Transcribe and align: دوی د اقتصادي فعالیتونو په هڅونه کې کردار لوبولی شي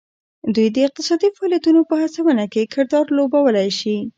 دوی 0.55 0.67
د 0.71 0.77
اقتصادي 0.87 1.29
فعالیتونو 1.37 1.81
په 1.89 1.95
هڅونه 2.01 2.43
کې 2.53 2.71
کردار 2.73 3.05
لوبولی 3.17 3.69
شي 3.79 3.97